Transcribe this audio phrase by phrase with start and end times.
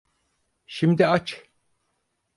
[0.67, 1.43] Şimdi aç.